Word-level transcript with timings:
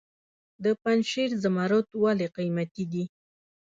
د 0.63 0.65
پنجشیر 0.81 1.29
زمرد 1.43 1.87
ولې 2.03 2.27
قیمتي 2.37 2.83
دي؟ 2.91 3.03